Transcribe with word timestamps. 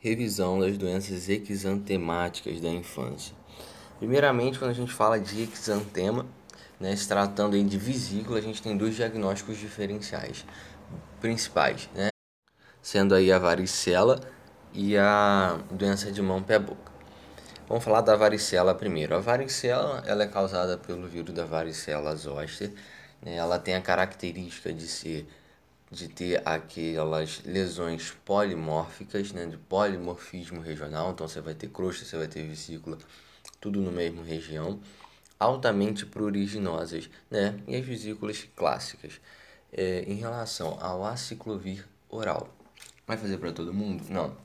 revisão 0.00 0.58
das 0.58 0.76
doenças 0.76 1.28
exantemáticas 1.28 2.60
da 2.60 2.68
infância. 2.68 3.34
Primeiramente, 3.98 4.58
quando 4.58 4.70
a 4.70 4.74
gente 4.74 4.92
fala 4.92 5.20
de 5.20 5.42
exantema, 5.42 6.26
né, 6.80 6.96
se 6.96 7.06
tratando 7.06 7.62
de 7.62 7.78
vesícula, 7.78 8.38
a 8.38 8.42
gente 8.42 8.62
tem 8.62 8.76
dois 8.76 8.96
diagnósticos 8.96 9.58
diferenciais 9.58 10.44
principais, 11.20 11.88
né, 11.94 12.08
sendo 12.80 13.14
aí 13.14 13.30
a 13.30 13.38
varicela 13.38 14.20
e 14.72 14.96
a 14.96 15.58
doença 15.70 16.10
de 16.10 16.22
mão, 16.22 16.42
pé, 16.42 16.58
boca. 16.58 16.90
Vamos 17.68 17.84
falar 17.84 18.00
da 18.00 18.16
varicela 18.16 18.74
primeiro. 18.74 19.14
A 19.14 19.20
varicela 19.20 20.02
ela 20.04 20.24
é 20.24 20.26
causada 20.26 20.76
pelo 20.76 21.06
vírus 21.06 21.32
da 21.32 21.44
varicela 21.44 22.16
zoster. 22.16 22.72
Né? 23.22 23.36
Ela 23.36 23.60
tem 23.60 23.76
a 23.76 23.80
característica 23.80 24.72
de 24.72 24.88
ser 24.88 25.28
de 25.90 26.06
ter 26.06 26.46
aquelas 26.46 27.42
lesões 27.44 28.12
polimórficas, 28.24 29.32
né, 29.32 29.46
de 29.46 29.56
polimorfismo 29.56 30.60
regional, 30.60 31.10
então 31.10 31.26
você 31.26 31.40
vai 31.40 31.54
ter 31.54 31.68
crosta, 31.68 32.04
você 32.04 32.16
vai 32.16 32.28
ter 32.28 32.46
vesícula, 32.46 32.96
tudo 33.60 33.80
no 33.80 33.90
mesmo 33.90 34.22
região, 34.22 34.80
altamente 35.38 36.06
pruriginosas, 36.06 37.10
né, 37.28 37.58
e 37.66 37.74
as 37.74 37.84
vesículas 37.84 38.46
clássicas. 38.54 39.20
É, 39.72 40.02
em 40.02 40.14
relação 40.14 40.78
ao 40.80 41.04
aciclovir 41.04 41.86
oral, 42.08 42.52
vai 43.06 43.16
fazer 43.16 43.38
para 43.38 43.52
todo 43.52 43.72
mundo? 43.72 44.04
Não, 44.08 44.36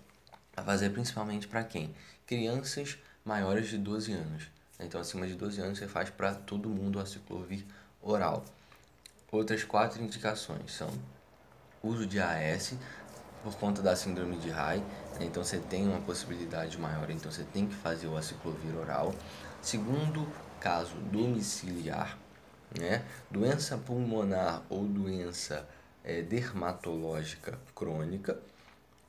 vai 0.56 0.66
fazer 0.66 0.90
principalmente 0.92 1.48
para 1.48 1.64
quem? 1.64 1.94
Crianças 2.26 2.98
maiores 3.24 3.70
de 3.70 3.78
12 3.78 4.14
anos. 4.14 4.44
Então, 4.80 5.00
acima 5.02 5.26
de 5.26 5.36
12 5.36 5.62
anos, 5.62 5.80
você 5.80 5.88
faz 5.88 6.10
para 6.10 6.34
todo 6.34 6.70
mundo 6.70 6.98
o 6.98 7.02
aciclovir 7.02 7.66
oral. 8.02 8.46
Outras 9.32 9.64
quatro 9.64 10.02
indicações 10.02 10.72
são 10.72 10.90
uso 11.86 12.06
de 12.06 12.20
AS 12.20 12.76
por 13.44 13.56
conta 13.58 13.82
da 13.82 13.96
síndrome 13.96 14.38
de 14.38 14.50
Rai, 14.50 14.80
né? 15.20 15.26
então 15.26 15.44
você 15.44 15.60
tem 15.60 15.88
uma 15.88 16.02
possibilidade 16.02 16.80
maior, 16.80 17.10
então 17.12 17.32
você 17.32 17.44
tem 17.44 17.68
que 17.68 17.76
fazer 17.76 18.08
o 18.08 18.18
aciclovir 18.18 18.76
oral. 18.76 19.14
Segundo 19.62 20.28
caso 20.60 20.96
domiciliar, 21.12 22.18
né? 22.80 23.06
doença 23.30 23.78
pulmonar 23.78 24.64
ou 24.68 24.84
doença 24.86 25.68
é, 26.04 26.24
dermatológica 26.24 27.60
crônica 27.76 28.40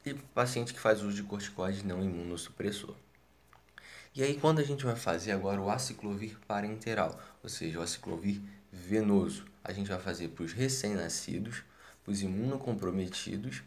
e 0.04 0.12
paciente 0.12 0.74
que 0.74 0.80
faz 0.80 1.02
uso 1.02 1.16
de 1.16 1.22
corticoide 1.22 1.84
não 1.86 2.04
imunossupressor. 2.04 2.94
E 4.14 4.22
aí 4.22 4.38
quando 4.38 4.58
a 4.58 4.64
gente 4.64 4.84
vai 4.84 4.96
fazer 4.96 5.32
agora 5.32 5.60
o 5.60 5.70
aciclovir 5.70 6.38
parenteral, 6.46 7.18
ou 7.42 7.48
seja, 7.48 7.78
o 7.78 7.82
aciclovir 7.82 8.40
venoso, 8.70 9.46
a 9.64 9.72
gente 9.72 9.88
vai 9.88 9.98
fazer 9.98 10.28
para 10.28 10.44
os 10.44 10.52
recém-nascidos, 10.52 11.62
os 12.06 12.22
imunocomprometidos 12.22 13.62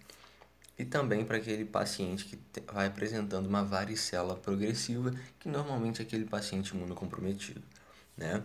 e 0.78 0.86
também 0.86 1.26
para 1.26 1.38
aquele 1.38 1.66
paciente 1.66 2.24
que 2.26 2.40
vai 2.72 2.88
apresentando 2.88 3.48
uma 3.48 3.64
varicela 3.64 4.36
progressiva, 4.36 5.14
que 5.38 5.50
normalmente 5.50 6.02
é 6.02 6.06
aquele 6.06 6.24
paciente 6.24 6.70
imunocomprometido. 6.70 7.62
Né? 8.16 8.42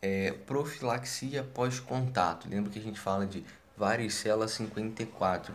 É, 0.00 0.32
profilaxia 0.32 1.42
pós-contato, 1.42 2.48
lembra 2.48 2.70
que 2.70 2.78
a 2.78 2.82
gente 2.82 2.98
fala 2.98 3.26
de 3.26 3.44
varicela 3.76 4.48
54, 4.48 5.54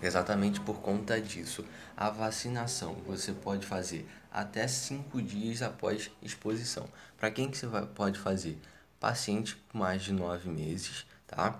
exatamente 0.00 0.60
por 0.60 0.80
conta 0.80 1.20
disso. 1.20 1.64
A 1.96 2.08
vacinação 2.08 2.94
você 3.06 3.32
pode 3.32 3.66
fazer 3.66 4.08
até 4.30 4.68
5 4.68 5.20
dias 5.22 5.62
após 5.62 6.10
exposição. 6.22 6.88
Para 7.16 7.30
quem 7.30 7.50
que 7.50 7.56
você 7.56 7.66
vai, 7.66 7.84
pode 7.86 8.18
fazer? 8.18 8.58
Paciente 9.00 9.56
com 9.72 9.78
mais 9.78 10.02
de 10.02 10.12
9 10.12 10.48
meses, 10.50 11.06
tá? 11.26 11.58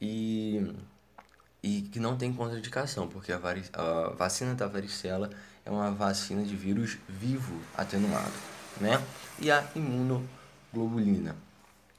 E, 0.00 0.74
e 1.62 1.82
que 1.82 1.98
não 1.98 2.16
tem 2.16 2.32
contraindicação, 2.32 3.08
porque 3.08 3.32
a, 3.32 3.38
vari, 3.38 3.64
a 3.72 4.10
vacina 4.10 4.54
da 4.54 4.66
varicela 4.66 5.30
é 5.64 5.70
uma 5.70 5.90
vacina 5.90 6.42
de 6.42 6.54
vírus 6.54 6.98
vivo 7.08 7.60
atenuado, 7.76 8.32
né? 8.80 9.02
E 9.38 9.50
a 9.50 9.66
imunoglobulina. 9.74 11.36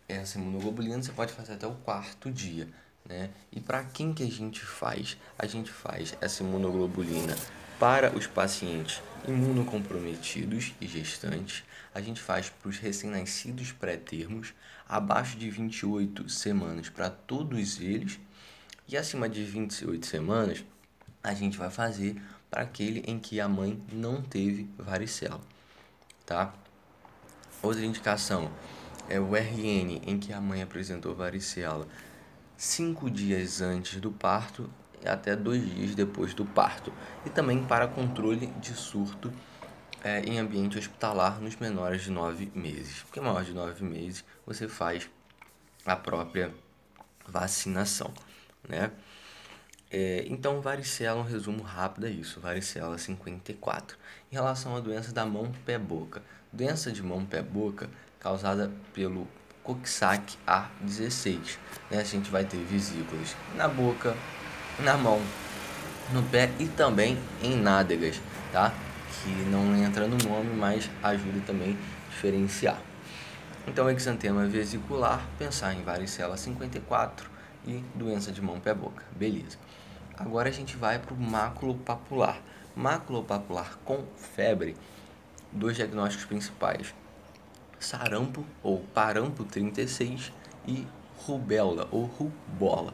Essa 0.07 0.39
imunoglobulina 0.39 1.01
você 1.01 1.11
pode 1.11 1.33
fazer 1.33 1.53
até 1.53 1.67
o 1.67 1.73
quarto 1.73 2.31
dia, 2.31 2.67
né? 3.05 3.29
E 3.51 3.59
para 3.59 3.83
quem 3.83 4.13
que 4.13 4.23
a 4.23 4.31
gente 4.31 4.61
faz? 4.61 5.17
A 5.37 5.45
gente 5.45 5.71
faz 5.71 6.15
essa 6.21 6.43
imunoglobulina 6.43 7.35
para 7.79 8.15
os 8.15 8.25
pacientes 8.25 9.01
imunocomprometidos 9.27 10.73
e 10.81 10.87
gestantes, 10.87 11.63
a 11.93 12.01
gente 12.01 12.21
faz 12.21 12.49
para 12.49 12.69
os 12.69 12.77
recém-nascidos 12.77 13.71
pré-termos, 13.71 14.53
abaixo 14.87 15.37
de 15.37 15.49
28 15.49 16.29
semanas 16.29 16.89
para 16.89 17.09
todos 17.09 17.79
eles, 17.79 18.19
e 18.87 18.95
acima 18.95 19.27
de 19.27 19.43
28 19.43 20.05
semanas, 20.05 20.63
a 21.23 21.33
gente 21.33 21.57
vai 21.57 21.69
fazer 21.69 22.21
para 22.49 22.61
aquele 22.61 23.03
em 23.05 23.19
que 23.19 23.39
a 23.41 23.47
mãe 23.47 23.81
não 23.91 24.21
teve 24.21 24.69
varicela, 24.77 25.41
tá? 26.25 26.53
Outra 27.61 27.83
indicação 27.83 28.51
é 29.09 29.19
o 29.19 29.35
RN, 29.35 30.01
em 30.05 30.17
que 30.19 30.31
a 30.31 30.39
mãe 30.39 30.61
apresentou 30.61 31.13
varicela 31.13 31.87
cinco 32.55 33.09
dias 33.09 33.61
antes 33.61 33.99
do 33.99 34.11
parto 34.11 34.69
até 35.07 35.35
dois 35.35 35.63
dias 35.69 35.95
depois 35.95 36.33
do 36.33 36.45
parto, 36.45 36.93
e 37.25 37.29
também 37.29 37.63
para 37.63 37.87
controle 37.87 38.47
de 38.59 38.73
surto 38.73 39.31
é, 40.03 40.21
em 40.21 40.39
ambiente 40.39 40.77
hospitalar 40.77 41.39
nos 41.41 41.55
menores 41.55 42.03
de 42.03 42.11
9 42.11 42.51
meses. 42.53 43.01
Porque 43.03 43.19
maior 43.19 43.43
de 43.43 43.53
9 43.53 43.83
meses 43.83 44.23
você 44.45 44.67
faz 44.67 45.09
a 45.85 45.95
própria 45.95 46.53
vacinação, 47.27 48.13
né? 48.67 48.91
É, 49.89 50.25
então, 50.27 50.59
varicela, 50.59 51.19
um 51.19 51.23
resumo 51.23 51.63
rápido 51.63 52.07
é 52.07 52.09
isso, 52.09 52.41
varicela 52.41 52.97
54. 52.97 53.97
Em 54.29 54.35
relação 54.35 54.75
à 54.75 54.81
doença 54.81 55.13
da 55.13 55.25
mão, 55.25 55.51
pé, 55.65 55.77
boca. 55.77 56.21
Doença 56.51 56.91
de 56.91 57.01
mão, 57.01 57.25
pé, 57.25 57.41
boca, 57.41 57.89
causada 58.19 58.69
pelo 58.93 59.27
Coxsackie 59.63 60.37
A16. 60.45 61.57
Né? 61.89 61.99
A 61.99 62.03
gente 62.03 62.29
vai 62.29 62.43
ter 62.43 62.57
vesículas 62.57 63.35
na 63.55 63.69
boca, 63.69 64.15
na 64.79 64.95
mão, 64.95 65.21
no 66.11 66.21
pé 66.23 66.51
e 66.59 66.67
também 66.67 67.17
em 67.41 67.55
nádegas, 67.55 68.21
tá? 68.51 68.73
Que 69.23 69.29
não 69.49 69.75
entra 69.75 70.07
no 70.07 70.17
nome, 70.17 70.55
mas 70.55 70.89
ajuda 71.01 71.41
também 71.45 71.71
a 71.71 72.09
diferenciar. 72.09 72.79
Então, 73.67 73.89
exantema 73.89 74.45
vesicular, 74.45 75.25
pensar 75.37 75.73
em 75.73 75.83
varicela 75.83 76.37
54 76.37 77.29
e 77.65 77.83
doença 77.95 78.31
de 78.31 78.41
mão, 78.41 78.59
pé, 78.59 78.73
boca. 78.73 79.03
Beleza. 79.11 79.57
Agora 80.17 80.49
a 80.49 80.51
gente 80.51 80.77
vai 80.77 80.99
para 80.99 81.13
o 81.13 81.17
maculopapular. 81.17 82.39
Maculopapular 82.75 83.77
com 83.83 84.03
febre, 84.15 84.75
dois 85.51 85.75
diagnósticos 85.75 86.25
principais. 86.25 86.93
Sarampo 87.79 88.45
ou 88.63 88.79
parampo 88.93 89.43
36 89.43 90.31
e 90.67 90.87
rubéola 91.25 91.87
ou 91.91 92.05
rubola. 92.05 92.93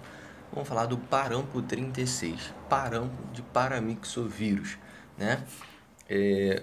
Vamos 0.54 0.70
falar 0.70 0.86
do 0.86 1.00
parampo 1.00 1.64
36, 1.64 2.54
parampo 2.70 3.28
de 3.34 3.42
paramixovírus, 3.42 4.78
né? 5.18 5.44
É, 6.08 6.62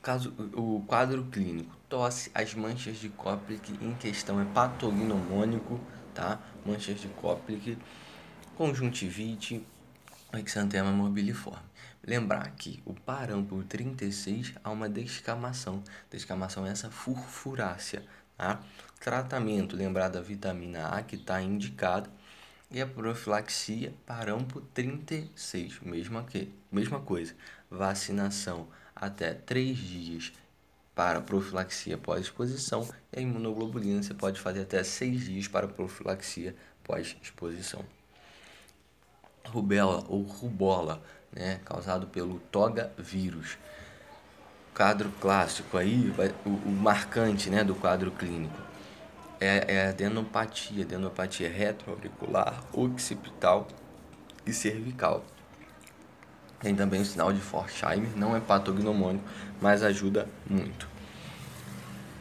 caso, 0.00 0.32
o 0.54 0.84
quadro 0.86 1.24
clínico, 1.24 1.76
tosse, 1.88 2.30
as 2.32 2.54
manchas 2.54 2.96
de 2.98 3.08
Koplik 3.08 3.76
em 3.82 3.92
questão 3.94 4.40
é 4.40 4.44
patognomônico, 4.44 5.80
tá? 6.14 6.38
Manchas 6.64 7.00
de 7.00 7.08
Koplik, 7.08 7.76
conjuntivite, 8.56 9.66
exantema 10.34 10.92
mobiliforme. 10.92 11.66
Lembrar 12.06 12.48
que 12.52 12.80
o 12.86 12.94
parampo 12.94 13.64
36 13.64 14.54
há 14.62 14.70
uma 14.70 14.88
descamação. 14.88 15.82
Descamação 16.08 16.64
é 16.64 16.70
essa 16.70 16.88
furfurácea, 16.88 18.04
tá? 18.36 18.60
Tratamento, 19.00 19.74
lembrar 19.74 20.08
da 20.08 20.20
vitamina 20.20 20.86
A 20.86 21.02
que 21.02 21.16
está 21.16 21.42
indicado 21.42 22.08
e 22.70 22.80
a 22.80 22.86
profilaxia 22.86 23.94
parampo 24.04 24.60
36, 24.74 25.80
mesma, 25.80 26.24
que, 26.24 26.52
mesma 26.70 27.00
coisa. 27.00 27.34
Vacinação 27.70 28.68
até 28.94 29.32
3 29.32 29.76
dias 29.76 30.32
para 30.94 31.20
profilaxia 31.20 31.96
pós-exposição 31.96 32.88
e 33.12 33.18
a 33.18 33.22
imunoglobulina 33.22 34.02
você 34.02 34.12
pode 34.12 34.40
fazer 34.40 34.62
até 34.62 34.82
6 34.82 35.20
dias 35.24 35.48
para 35.48 35.68
profilaxia 35.68 36.54
pós-exposição. 36.84 37.84
Rubela 39.46 40.04
ou 40.08 40.22
rubola, 40.22 41.02
né, 41.32 41.60
causado 41.64 42.06
pelo 42.08 42.38
toga 42.50 42.92
vírus. 42.98 43.56
Quadro 44.74 45.10
clássico 45.20 45.76
aí, 45.76 46.12
o, 46.44 46.50
o 46.50 46.70
marcante 46.70 47.48
né, 47.48 47.64
do 47.64 47.74
quadro 47.74 48.10
clínico 48.10 48.67
é, 49.40 49.74
é 49.74 49.88
adenopatia, 49.88 50.84
adenopatia 50.84 51.48
retroauricular, 51.48 52.62
occipital 52.72 53.68
e 54.46 54.52
cervical. 54.52 55.24
Tem 56.60 56.74
também 56.74 57.00
o 57.00 57.04
sinal 57.04 57.32
de 57.32 57.40
Forsheimer, 57.40 58.16
não 58.16 58.36
é 58.36 58.40
patognomônico, 58.40 59.24
mas 59.60 59.82
ajuda 59.82 60.28
muito. 60.48 60.88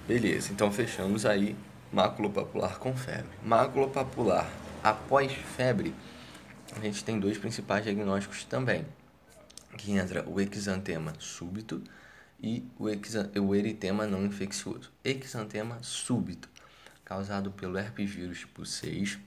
Beleza, 0.08 0.52
então 0.54 0.72
fechamos 0.72 1.26
aí 1.26 1.56
maculopapular 1.92 2.78
com 2.78 2.96
febre. 2.96 3.30
Maculopapular 3.44 4.48
após 4.84 5.32
febre, 5.34 5.94
a 6.76 6.80
gente 6.80 7.04
tem 7.04 7.20
dois 7.20 7.38
principais 7.38 7.84
diagnósticos 7.84 8.44
também. 8.44 8.86
que 9.78 9.92
entra 9.92 10.28
o 10.28 10.42
exantema 10.42 11.14
súbito 11.20 11.84
e 12.42 12.66
o 12.80 13.54
eritema 13.56 14.08
não 14.08 14.26
infeccioso. 14.26 14.92
Exantema 15.04 15.78
súbito, 15.84 16.50
causado 17.08 17.52
pelo 17.52 17.78
herpes 17.78 18.12
vírus 18.12 18.40
tipo 18.40 18.66
6, 18.66 19.18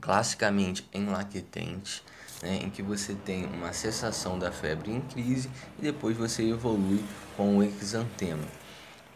classicamente 0.00 0.88
em 0.92 1.06
lactente, 1.06 2.04
né, 2.40 2.60
em 2.62 2.70
que 2.70 2.82
você 2.82 3.16
tem 3.16 3.46
uma 3.46 3.72
cessação 3.72 4.38
da 4.38 4.52
febre 4.52 4.92
em 4.92 5.00
crise 5.00 5.50
e 5.76 5.82
depois 5.82 6.16
você 6.16 6.48
evolui 6.48 7.04
com 7.36 7.58
o 7.58 7.64
exantema. 7.64 8.46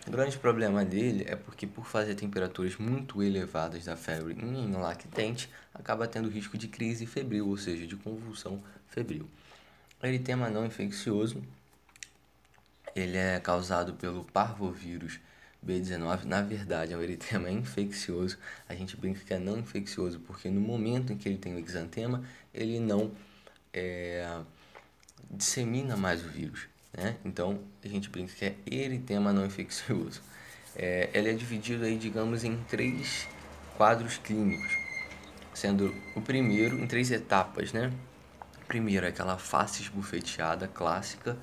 O 0.08 0.10
grande 0.10 0.36
problema 0.38 0.84
dele 0.84 1.24
é 1.28 1.36
porque 1.36 1.68
por 1.68 1.86
fazer 1.86 2.16
temperaturas 2.16 2.76
muito 2.76 3.22
elevadas 3.22 3.84
da 3.84 3.96
febre 3.96 4.34
em 4.34 4.72
lactente, 4.72 5.48
acaba 5.72 6.08
tendo 6.08 6.28
risco 6.28 6.58
de 6.58 6.66
crise 6.66 7.06
febril, 7.06 7.46
ou 7.46 7.56
seja, 7.56 7.86
de 7.86 7.94
convulsão 7.94 8.60
febril. 8.88 9.30
O 10.02 10.06
eritema 10.06 10.50
não 10.50 10.66
infeccioso, 10.66 11.44
ele 12.96 13.16
é 13.16 13.38
causado 13.38 13.92
pelo 13.92 14.24
parvovírus 14.24 15.20
B19, 15.66 16.24
na 16.24 16.42
verdade, 16.42 16.92
é 16.92 16.96
um 16.96 17.02
eritema 17.02 17.50
infeccioso. 17.50 18.38
A 18.68 18.74
gente 18.74 18.96
brinca 18.96 19.20
que 19.24 19.34
é 19.34 19.38
não 19.38 19.58
infeccioso 19.58 20.20
porque 20.20 20.48
no 20.48 20.60
momento 20.60 21.12
em 21.12 21.16
que 21.16 21.28
ele 21.28 21.38
tem 21.38 21.54
o 21.54 21.58
exantema, 21.58 22.24
ele 22.54 22.80
não 22.80 23.12
é, 23.72 24.40
dissemina 25.30 25.96
mais 25.96 26.24
o 26.24 26.28
vírus. 26.28 26.68
Né? 26.96 27.16
Então, 27.24 27.60
a 27.84 27.88
gente 27.88 28.08
brinca 28.08 28.32
que 28.34 28.44
é 28.44 28.56
eritema 28.66 29.32
não 29.32 29.44
infeccioso. 29.44 30.22
É, 30.76 31.10
ele 31.12 31.30
é 31.30 31.32
dividido 31.32 31.84
aí, 31.84 31.96
digamos, 31.96 32.44
em 32.44 32.56
três 32.68 33.26
quadros 33.76 34.18
clínicos, 34.18 34.76
sendo 35.54 35.94
o 36.14 36.20
primeiro 36.20 36.78
em 36.78 36.86
três 36.86 37.10
etapas, 37.10 37.72
né? 37.72 37.92
Primeiro 38.66 39.06
aquela 39.06 39.38
face 39.38 39.82
esbufeteada 39.82 40.68
clássica, 40.68 41.36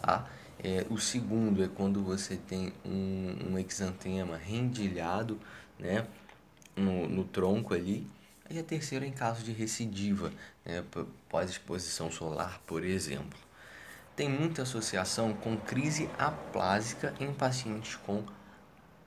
tá? 0.00 0.28
É, 0.62 0.86
o 0.90 0.98
segundo 0.98 1.64
é 1.64 1.68
quando 1.68 2.02
você 2.02 2.36
tem 2.36 2.72
um, 2.84 3.52
um 3.52 3.58
exantema 3.58 4.36
rendilhado, 4.36 5.40
né? 5.78 6.06
No, 6.76 7.08
no 7.08 7.24
tronco 7.24 7.74
ali. 7.74 8.06
E 8.48 8.58
a 8.58 8.62
terceira 8.62 9.04
é 9.04 9.08
em 9.08 9.12
caso 9.12 9.44
de 9.44 9.52
recidiva, 9.52 10.32
né? 10.64 10.84
pós-exposição 11.28 12.10
solar, 12.10 12.60
por 12.66 12.84
exemplo 12.84 13.38
tem 14.20 14.28
muita 14.28 14.64
associação 14.64 15.32
com 15.32 15.56
crise 15.56 16.10
aplásica 16.18 17.14
em 17.18 17.32
pacientes 17.32 17.96
com 17.96 18.22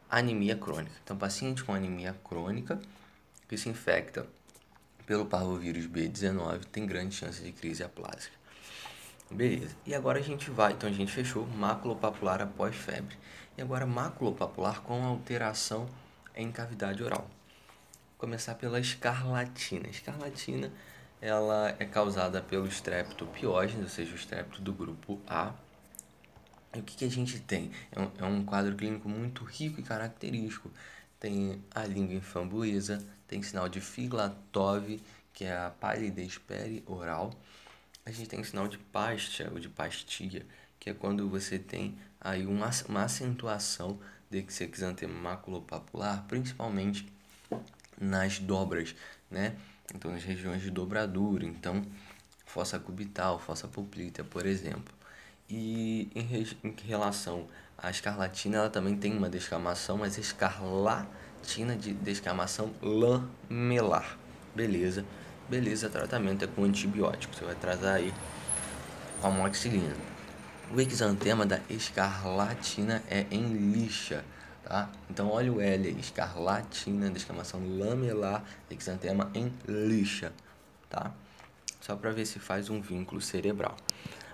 anemia 0.10 0.56
crônica. 0.56 0.96
Então, 1.04 1.16
paciente 1.16 1.64
com 1.64 1.72
anemia 1.72 2.16
crônica 2.24 2.80
que 3.48 3.56
se 3.56 3.70
infecta 3.70 4.26
pelo 5.06 5.28
parvovírus 5.28 5.86
B19 5.86 6.66
tem 6.66 6.88
grande 6.88 7.14
chance 7.14 7.44
de 7.44 7.52
crise 7.52 7.84
aplásica. 7.84 8.36
Beleza. 9.34 9.76
E 9.86 9.96
agora 9.96 10.20
a 10.20 10.22
gente 10.22 10.52
vai, 10.52 10.74
então 10.74 10.88
a 10.88 10.94
gente 10.94 11.12
fechou 11.12 11.48
maculopapular 11.48 12.42
após 12.42 12.76
febre. 12.76 13.18
E 13.58 13.62
agora 13.62 13.86
maculopapular 13.86 14.82
com 14.82 15.04
alteração 15.04 15.88
em 16.36 16.52
cavidade 16.52 17.04
oral. 17.04 17.22
Vou 17.22 18.20
começar 18.20 18.56
pela 18.56 18.80
escarlatina. 18.80 19.90
Escarlatina 19.90 20.72
ela 21.20 21.74
é 21.80 21.86
causada 21.86 22.42
pelo 22.42 22.68
streptopiógenes, 22.68 23.84
ou 23.84 23.90
seja, 23.90 24.12
o 24.12 24.16
estrepto 24.16 24.62
do 24.62 24.74
grupo 24.74 25.22
A. 25.26 25.54
E 26.76 26.80
o 26.80 26.84
que, 26.84 26.98
que 26.98 27.06
a 27.06 27.10
gente 27.10 27.40
tem? 27.40 27.72
É 27.92 28.00
um, 28.02 28.12
é 28.20 28.26
um 28.26 28.44
quadro 28.44 28.76
clínico 28.76 29.08
muito 29.08 29.44
rico 29.46 29.80
e 29.80 29.84
característico. 29.84 30.70
Tem 31.20 31.64
a 31.74 31.86
língua 31.86 32.16
infambuesa, 32.16 33.02
tem 33.26 33.42
sinal 33.42 33.70
de 33.70 33.80
Filatov, 33.80 35.00
que 35.34 35.46
é 35.46 35.56
a 35.56 35.70
palidez 35.70 36.38
perioral. 36.38 37.32
A 38.06 38.12
gente 38.12 38.30
tem 38.30 38.44
sinal 38.44 38.68
de 38.68 38.78
pastia 38.78 39.50
ou 39.52 39.60
de 39.60 39.70
pastia, 39.70 40.46
que 40.80 40.90
é 40.90 40.94
quando 40.94 41.30
você 41.30 41.58
tem 41.58 41.98
aí 42.20 42.46
uma, 42.46 42.70
uma 42.90 43.04
acentuação 43.04 44.00
de 44.30 44.46
exantema 44.74 45.14
maculopapular, 45.14 46.26
principalmente 46.28 47.08
nas 48.00 48.40
dobras, 48.40 48.96
né? 49.32 49.56
então 49.94 50.12
nas 50.12 50.24
regiões 50.24 50.62
de 50.62 50.70
dobradura, 50.70 51.46
então 51.46 51.86
fossa 52.46 52.80
cubital, 52.80 53.40
fossa 53.40 53.68
poplítea, 53.68 54.24
por 54.24 54.46
exemplo. 54.46 54.94
E 55.50 56.10
em, 56.16 56.70
em 56.70 56.76
relação 56.86 57.48
à 57.78 57.90
escarlatina, 57.90 58.58
ela 58.58 58.70
também 58.70 58.98
tem 58.98 59.16
uma 59.18 59.30
descamação, 59.30 59.98
mas 59.98 60.18
escarlatina 60.18 61.76
de 61.76 61.94
descamação 61.94 62.74
lamelar. 62.82 64.18
Beleza, 64.56 65.06
beleza, 65.54 65.88
tratamento 65.88 66.44
é 66.44 66.48
com 66.48 66.64
antibiótico, 66.64 67.36
você 67.36 67.46
vai 67.46 67.54
tratar 67.54 67.94
aí 67.94 68.12
com 69.22 69.28
amoxicilina. 69.28 69.96
O 70.74 70.82
exantema 70.82 71.46
da 71.46 71.60
escarlatina 71.70 73.04
é 73.08 73.28
em 73.30 73.72
lixa, 73.72 74.26
tá? 74.64 74.90
Então 75.08 75.30
olha 75.30 75.54
o 75.54 75.62
L 75.62 75.96
escarlatina, 76.00 77.08
descamação 77.12 77.62
lamelar, 77.78 78.44
exantema 78.72 79.30
em 79.36 79.54
lixa, 79.68 80.34
tá? 80.90 81.12
Só 81.80 81.96
para 81.96 82.10
ver 82.10 82.26
se 82.26 82.40
faz 82.40 82.72
um 82.72 82.82
vínculo 82.82 83.22
cerebral. 83.22 83.78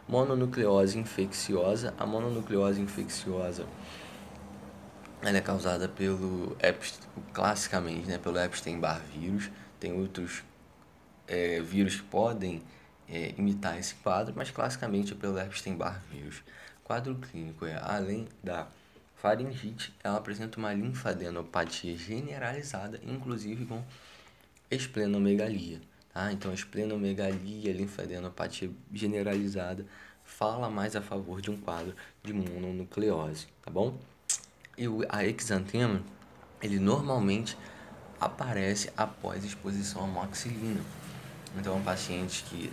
Mononucleose 0.08 0.98
infecciosa, 0.98 1.94
a 1.98 2.06
mononucleose 2.06 2.80
infecciosa 2.80 3.66
ela 5.22 5.38
é 5.38 5.42
causada 5.42 5.90
pelo 5.90 6.56
classicamente, 7.34 8.08
né, 8.08 8.18
pelo 8.18 8.40
Epstein-Barr 8.40 9.02
vírus. 9.14 9.50
Tem 9.82 9.92
outros 9.92 10.44
é, 11.30 11.62
vírus 11.62 11.96
que 11.98 12.04
podem 12.04 12.62
é, 13.08 13.34
imitar 13.38 13.80
esse 13.80 13.96
quadro, 13.96 14.34
mas 14.36 14.52
classicamente 14.52 15.14
é 15.14 15.16
pelo 15.16 15.40
Epstein-Barr 15.40 16.02
vírus. 16.12 16.44
Quadro 16.84 17.16
clínico 17.16 17.66
é 17.66 17.80
além 17.82 18.28
da 18.44 18.68
Faringite, 19.16 19.94
ela 20.04 20.18
apresenta 20.18 20.58
uma 20.58 20.74
linfadenopatia 20.74 21.96
generalizada, 21.96 23.00
inclusive 23.04 23.66
com 23.66 23.84
esplenomegalia. 24.72 25.82
Tá? 26.14 26.32
Então, 26.32 26.54
esplenomegalia, 26.54 27.74
linfadenopatia 27.74 28.72
generalizada, 28.92 29.86
fala 30.24 30.70
mais 30.70 30.96
a 30.96 31.02
favor 31.02 31.42
de 31.42 31.52
um 31.52 31.58
quadro 31.58 31.94
de 32.24 32.34
mononucleose, 32.34 33.48
tá 33.62 33.70
bom? 33.70 33.98
E 34.78 34.86
a 35.10 35.26
exantema, 35.26 36.02
ele 36.62 36.80
normalmente 36.80 37.58
aparece 38.20 38.90
após 38.96 39.44
exposição 39.44 40.04
à 40.04 40.08
moxilina. 40.08 40.82
Então, 41.58 41.78
um 41.78 41.84
paciente 41.84 42.44
que 42.44 42.72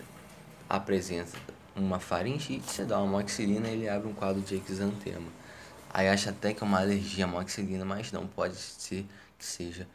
apresenta 0.68 1.38
uma 1.74 1.98
faringite, 2.00 2.70
você 2.70 2.84
dá 2.84 2.98
uma 2.98 3.20
moxilina, 3.20 3.68
ele 3.68 3.88
abre 3.88 4.08
um 4.08 4.14
quadro 4.14 4.42
de 4.42 4.56
exantema. 4.70 5.28
Aí 5.90 6.08
acha 6.08 6.30
até 6.30 6.52
que 6.52 6.62
é 6.62 6.66
uma 6.66 6.80
alergia 6.80 7.24
à 7.24 7.28
moxilina, 7.28 7.84
mas 7.84 8.12
não 8.12 8.26
pode 8.26 8.56
ser 8.56 9.06
que 9.38 9.44
seja 9.44 9.86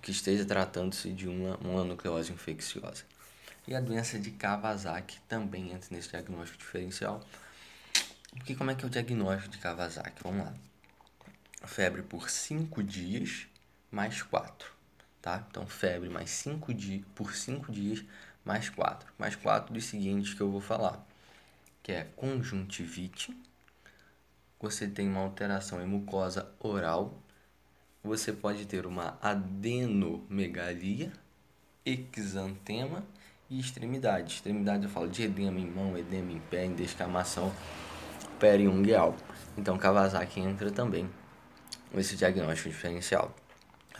que 0.00 0.10
esteja 0.10 0.44
tratando-se 0.44 1.12
de 1.12 1.28
uma 1.28 1.56
mononucleose 1.58 2.32
infecciosa. 2.32 3.04
E 3.66 3.74
a 3.74 3.80
doença 3.80 4.18
de 4.18 4.30
Kawasaki 4.30 5.20
também 5.28 5.72
entra 5.72 5.88
nesse 5.90 6.08
diagnóstico 6.08 6.58
diferencial. 6.58 7.22
Porque 8.30 8.54
como 8.54 8.70
é 8.70 8.74
que 8.74 8.84
é 8.84 8.86
o 8.86 8.90
diagnóstico 8.90 9.50
de 9.50 9.58
Kawasaki? 9.58 10.22
Vamos 10.22 10.46
lá. 10.46 10.54
Febre 11.66 12.02
por 12.02 12.30
5 12.30 12.82
dias 12.82 13.46
mais 13.90 14.22
4, 14.22 14.72
tá? 15.20 15.44
Então 15.50 15.66
febre 15.66 16.08
mais 16.08 16.30
5 16.30 16.72
dias 16.74 17.04
por 17.14 17.34
5 17.34 17.70
dias 17.70 18.04
mais 18.44 18.68
4. 18.68 19.12
Mais 19.18 19.36
4 19.36 19.72
dos 19.72 19.84
seguintes 19.84 20.34
que 20.34 20.40
eu 20.40 20.50
vou 20.50 20.60
falar, 20.60 21.06
que 21.82 21.92
é 21.92 22.04
conjuntivite, 22.16 23.36
você 24.60 24.86
tem 24.86 25.08
uma 25.08 25.20
alteração 25.20 25.82
em 25.82 25.86
mucosa 25.86 26.50
oral, 26.58 27.18
você 28.02 28.32
pode 28.32 28.66
ter 28.66 28.86
uma 28.86 29.18
adenomegalia, 29.22 31.12
exantema 31.84 33.04
e 33.48 33.58
extremidade. 33.58 34.34
Extremidade 34.34 34.84
eu 34.84 34.90
falo 34.90 35.08
de 35.08 35.22
edema 35.22 35.58
em 35.58 35.70
mão, 35.70 35.96
edema 35.96 36.32
em 36.32 36.40
pé, 36.40 36.64
em 36.64 36.74
descamação 36.74 37.52
periungueal. 38.38 39.16
Então 39.56 39.76
Kawasaki 39.76 40.40
entra 40.40 40.70
também 40.70 41.08
nesse 41.92 42.16
diagnóstico 42.16 42.68
diferencial. 42.68 43.34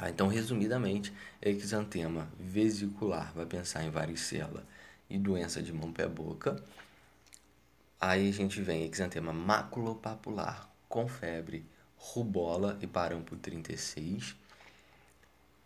Ah, 0.02 0.08
então, 0.08 0.28
resumidamente, 0.28 1.12
exantema 1.42 2.26
vesicular 2.38 3.30
vai 3.34 3.44
pensar 3.44 3.84
em 3.84 3.90
varicela 3.90 4.64
e 5.10 5.18
doença 5.18 5.62
de 5.62 5.74
mão-pé-boca. 5.74 6.56
Aí 8.00 8.30
a 8.30 8.32
gente 8.32 8.62
vem 8.62 8.86
exantema 8.86 9.30
maculopapular 9.30 10.70
com 10.88 11.06
febre, 11.06 11.66
rubola 11.98 12.78
e 12.80 12.86
parampo 12.86 13.36
36. 13.36 14.34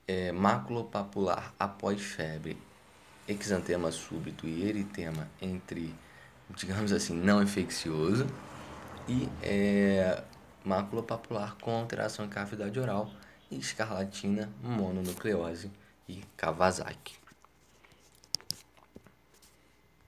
É, 0.08 0.32
maculopapular 0.32 1.54
após 1.56 2.02
febre, 2.02 2.58
exantema 3.28 3.92
súbito 3.92 4.48
e 4.48 4.68
eritema 4.68 5.28
entre, 5.40 5.94
digamos 6.56 6.90
assim, 6.90 7.14
não 7.14 7.40
infeccioso. 7.40 8.26
E 9.08 9.28
é, 9.40 10.24
maculopapular 10.64 11.54
com 11.60 11.70
alteração 11.70 12.24
em 12.24 12.28
cavidade 12.28 12.80
oral 12.80 13.08
escarlatina, 13.56 14.48
mononucleose 14.62 15.70
e 16.08 16.22
Kawasaki. 16.36 17.23